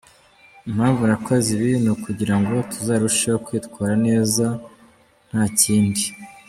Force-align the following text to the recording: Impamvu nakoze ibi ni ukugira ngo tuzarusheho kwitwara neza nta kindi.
Impamvu 0.69 1.01
nakoze 1.09 1.47
ibi 1.57 1.69
ni 1.83 1.89
ukugira 1.95 2.35
ngo 2.41 2.53
tuzarusheho 2.71 3.37
kwitwara 3.45 3.93
neza 4.07 4.45
nta 5.29 5.43
kindi. 5.59 6.05